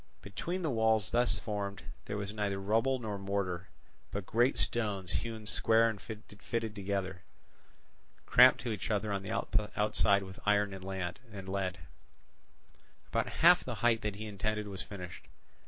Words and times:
Between 0.23 0.63
the 0.63 0.71
walls 0.71 1.11
thus 1.11 1.37
formed 1.37 1.83
there 2.05 2.17
was 2.17 2.33
neither 2.33 2.59
rubble 2.59 2.97
nor 2.97 3.19
mortar, 3.19 3.67
but 4.09 4.25
great 4.25 4.57
stones 4.57 5.11
hewn 5.11 5.45
square 5.45 5.87
and 5.87 6.01
fitted 6.01 6.73
together, 6.75 7.21
cramped 8.25 8.61
to 8.61 8.71
each 8.71 8.89
other 8.89 9.11
on 9.13 9.21
the 9.21 9.29
outside 9.75 10.23
with 10.23 10.39
iron 10.43 10.73
and 10.73 10.83
lead. 10.83 11.77
About 13.09 13.29
half 13.29 13.63
the 13.63 13.75
height 13.85 14.01
that 14.01 14.15
he 14.15 14.25
intended 14.25 14.67
was 14.67 14.81
finished. 14.81 15.27